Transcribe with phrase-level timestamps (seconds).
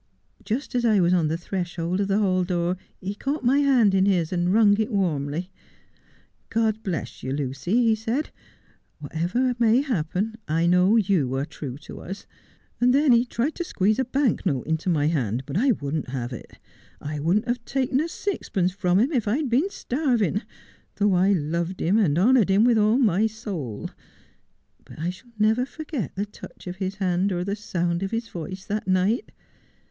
[0.43, 3.93] Just as I was on the threshold of the hall door he caught my hand
[3.93, 5.51] in his, and wrung it warmly."
[6.49, 8.31] God bless you, Lucy," he said."
[8.99, 12.25] Whatever may happen, I know you are true to us,"
[12.79, 16.09] and then he tried to sqeeze a bank note into my hand, but I wouldn't
[16.09, 16.57] have it.
[16.99, 20.41] I wouldn't have taken a sixpence from him if I had been starving,
[20.95, 23.91] though I loved him and honoured him with all my soul.
[24.83, 28.29] But I shall never forget the touch of his hand or the sound of his
[28.29, 29.31] voice that night.